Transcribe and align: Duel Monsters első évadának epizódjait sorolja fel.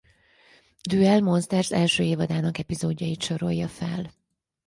Duel 0.89 1.21
Monsters 1.21 1.71
első 1.71 2.03
évadának 2.03 2.57
epizódjait 2.57 3.21
sorolja 3.23 3.67
fel. 3.67 4.13